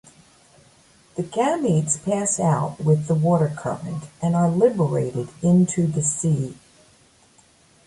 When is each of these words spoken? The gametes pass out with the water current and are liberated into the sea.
The 1.13 1.21
gametes 1.21 2.03
pass 2.03 2.39
out 2.39 2.79
with 2.79 3.05
the 3.05 3.13
water 3.13 3.53
current 3.55 4.05
and 4.19 4.35
are 4.35 4.49
liberated 4.49 5.29
into 5.43 5.85
the 5.85 6.01
sea. 6.01 6.55